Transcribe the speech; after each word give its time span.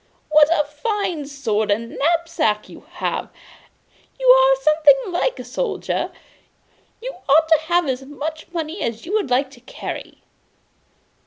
'What 0.31 0.49
a 0.51 0.63
fine 0.63 1.27
sword 1.27 1.69
and 1.69 1.91
knapsack 1.91 2.67
you 2.67 2.87
have! 2.89 3.29
You 4.19 4.25
are 4.25 4.55
something 4.63 4.95
like 5.11 5.37
a 5.37 5.43
soldier! 5.43 6.09
You 6.99 7.11
ought 7.29 7.47
to 7.49 7.59
have 7.65 7.87
as 7.87 8.01
much 8.03 8.47
money 8.51 8.81
as 8.81 9.05
you 9.05 9.13
would 9.13 9.29
like 9.29 9.51
to 9.51 9.59
carry! 9.61 10.23